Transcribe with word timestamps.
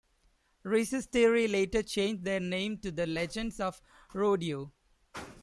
Recess 0.63 1.05
Theory 1.05 1.47
later 1.47 1.83
changed 1.83 2.23
their 2.25 2.39
name 2.39 2.79
to 2.79 2.91
the 2.91 3.05
Legends 3.05 3.59
of 3.59 3.79
Rodeo. 4.15 4.71